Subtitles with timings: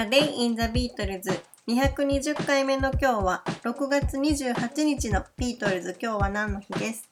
[0.00, 7.10] A Day in the Beatles 220回目の今日は6月28日のビートルズ今日は何の日です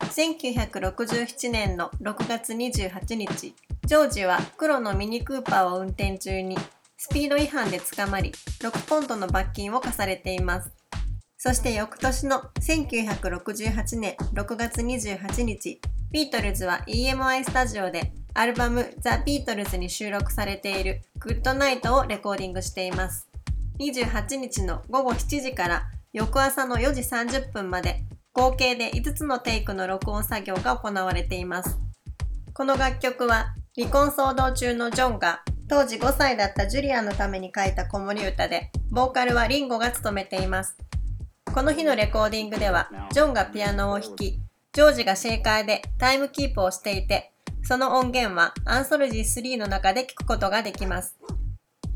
[0.00, 3.54] ？1967年の6月28日。
[3.84, 6.56] ジョージは黒のミニクーパーを運転中に
[6.96, 10.70] スピード違反で捕まり6ポンドの罰金を課されています。
[11.36, 23.28] そして翌年の1968年6月28日ビートルズは EMI スタジオでアルバムザ・ビートルズに収録されているグッドナイトをレコーディングしています。
[23.78, 28.02] 28日の午後7時から翌朝の4時30分まで
[28.34, 31.78] 合計で5つのテイクの録音作業が行われています。
[32.52, 40.76] この楽曲は離婚騒動中のジョンが当時5歳だったジュリアのために書いた子守歌で、ボーカルはリンゴが務めています。
[41.54, 44.40] この日のレコーディングでは、ジョンがピアノを弾き、
[44.72, 47.32] ジョージがシェーカーでタイムキープをしていて、
[47.66, 51.16] その音源はアンソロジー3の中で聞くことができます。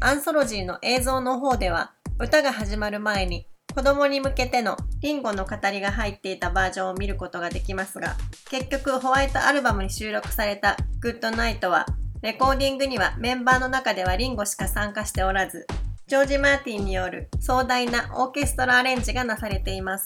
[0.01, 8.17] アンソロジーの映像の方では歌が始まる前に子供に向けてのリンゴの語りが入っていたバージョンを見ることができますが、
[8.51, 11.87] 結局ホワイトアルバムに収録されたグッドナイトは
[12.21, 15.69] レコーディングにはメンバーの中ではリンゴしか参加しておらず、
[16.09, 20.05] ジョージ・マーティンによる壮大なオーケストラアレンジがなされています。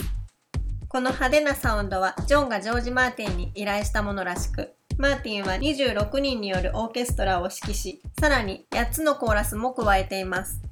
[0.89, 10.63] この派手なサウンドはジョンがジョージ・マーティンに依頼したものらしく、マーティンは26人によるオーケストラを指揮し、さらに8つのコーラスも加えています。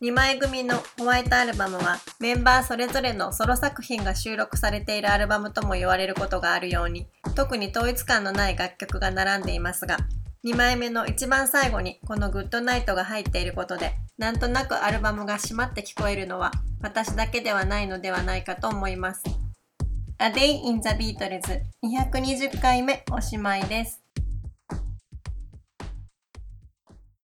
[0.00, 9.98] 2枚組のホワイトアルバムはメンバーそれぞれのソロ作品が収録されているアルバムとも言われることがあるように、特に統一感のない楽曲が並んでいますが、
[10.44, 19.22] 2枚目の一番最後にこのグッドナイトが入っていることで、なんとなくアルバムが閉まって聞こえるのは私だけではないのではないかと思います。
[20.20, 24.02] A Day in the Beatles 220回目おしまいです。